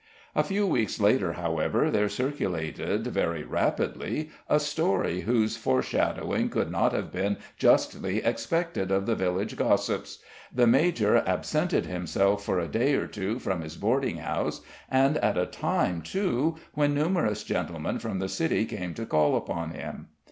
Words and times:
A 0.33 0.43
few 0.43 0.65
weeks 0.65 0.99
later, 0.99 1.33
however, 1.33 1.91
there 1.91 2.09
circulated 2.09 3.05
very 3.05 3.43
rapidly 3.43 4.31
a 4.49 4.59
story 4.59 5.19
whose 5.21 5.55
foreshadowing 5.57 6.49
could 6.49 6.71
not 6.71 6.91
have 6.91 7.11
been 7.11 7.37
justly 7.55 8.17
expected 8.17 8.89
of 8.89 9.05
the 9.05 9.13
village 9.13 9.55
gossips. 9.55 10.17
The 10.51 10.65
major 10.65 11.17
absented 11.27 11.85
himself 11.85 12.43
for 12.43 12.57
a 12.59 12.67
day 12.67 12.95
or 12.95 13.05
two 13.05 13.37
from 13.37 13.61
his 13.61 13.77
boarding 13.77 14.17
house, 14.17 14.61
and 14.89 15.17
at 15.17 15.37
a 15.37 15.45
time, 15.45 16.01
too, 16.01 16.55
when 16.73 16.95
numerous 16.95 17.43
gentlemen 17.43 17.99
from 17.99 18.17
the 18.17 18.27
city 18.27 18.65
came 18.65 18.95
to 18.95 19.05
call 19.05 19.35
upon 19.35 19.69
him. 19.69 20.07